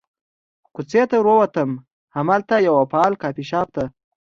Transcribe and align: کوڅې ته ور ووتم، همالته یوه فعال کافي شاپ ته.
کوڅې 0.73 1.01
ته 1.09 1.15
ور 1.19 1.27
ووتم، 1.29 1.69
همالته 2.15 2.55
یوه 2.67 2.83
فعال 2.91 3.13
کافي 3.23 3.43
شاپ 3.51 3.67
ته. 3.75 3.83